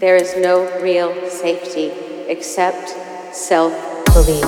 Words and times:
There 0.00 0.14
is 0.14 0.36
no 0.36 0.80
real 0.80 1.28
safety 1.28 1.90
except 2.28 2.88
self 3.34 3.72
belief. 4.14 4.44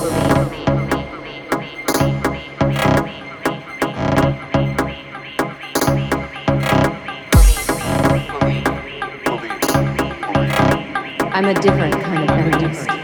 I'm 11.33 11.47
a 11.47 11.55
different 11.55 12.01
kind 12.01 12.31
of 12.31 12.37
feminist. 12.37 13.00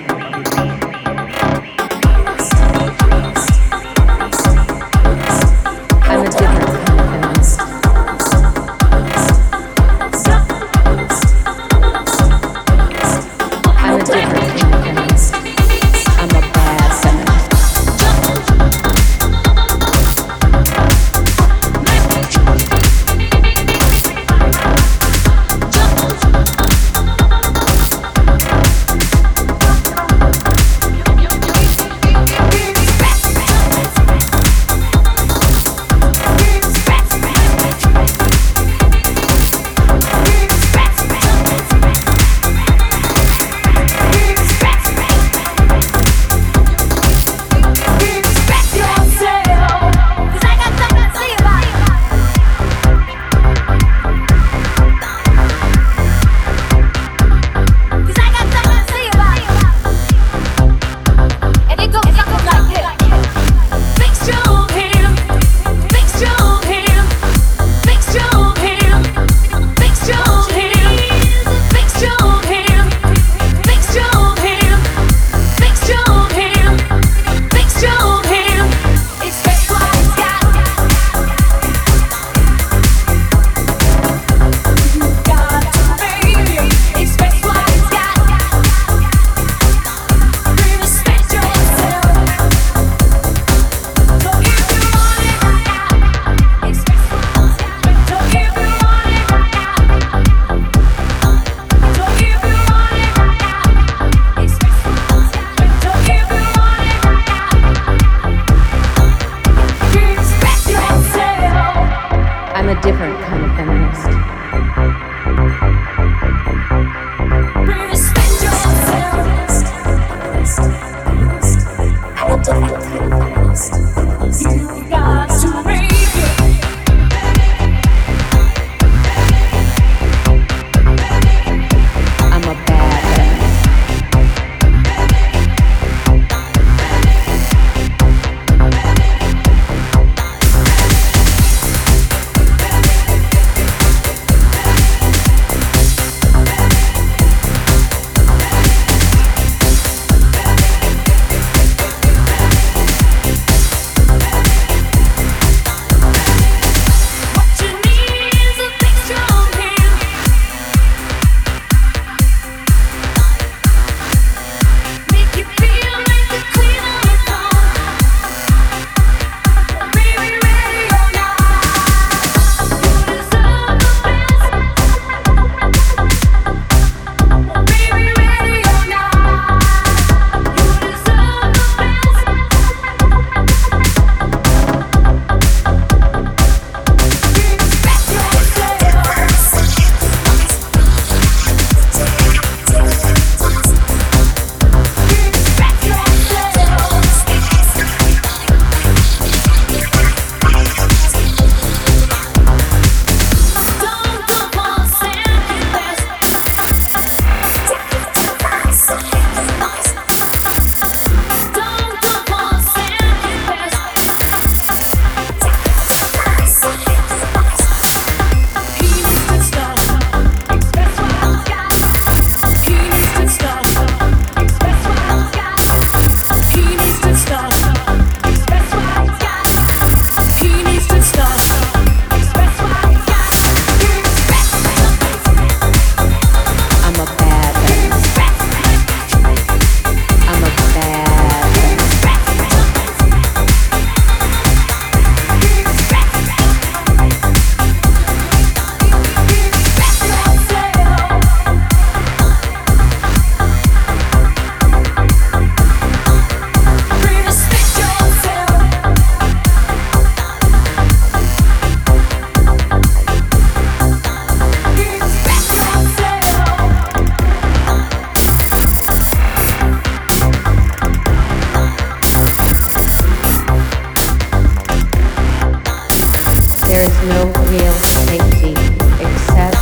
no 277.09 277.33
real 277.51 277.73
safety 278.07 278.53
except 279.01 279.57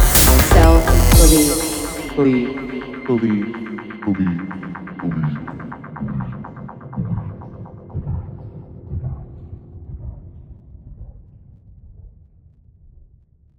self-belief. 0.55 2.17
Believe, 2.17 3.07
believe, 3.07 3.53
believe, 4.05 4.49
believe. 4.99 5.44